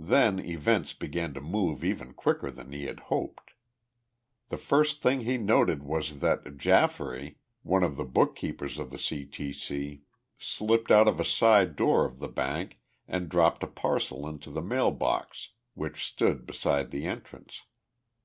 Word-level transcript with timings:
Then 0.00 0.40
events 0.40 0.94
began 0.94 1.32
to 1.34 1.40
move 1.40 1.84
even 1.84 2.12
quicker 2.12 2.50
than 2.50 2.72
he 2.72 2.86
had 2.86 2.98
hoped. 3.06 3.52
The 4.48 4.56
first 4.58 5.00
thing 5.00 5.20
he 5.20 5.38
noted 5.38 5.84
was 5.84 6.18
that 6.18 6.56
Jafferay, 6.58 7.36
one 7.62 7.84
of 7.84 7.94
the 7.96 8.02
bookkeepers 8.04 8.80
of 8.80 8.90
the 8.90 8.98
C. 8.98 9.24
T. 9.24 9.52
C., 9.52 10.02
slipped 10.36 10.90
out 10.90 11.06
of 11.06 11.20
a 11.20 11.24
side 11.24 11.76
door 11.76 12.04
of 12.04 12.18
the 12.18 12.26
bank 12.26 12.80
and 13.06 13.28
dropped 13.28 13.62
a 13.62 13.68
parcel 13.68 14.26
into 14.26 14.50
the 14.50 14.60
mail 14.60 14.90
box 14.90 15.50
which 15.74 16.04
stood 16.04 16.48
beside 16.48 16.90
the 16.90 17.06
entrance. 17.06 17.64